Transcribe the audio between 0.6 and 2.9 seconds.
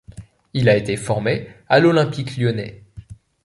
a été formé à l'Olympique lyonnais.